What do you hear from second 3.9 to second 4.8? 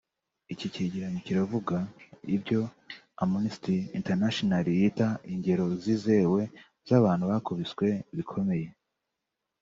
Internatianal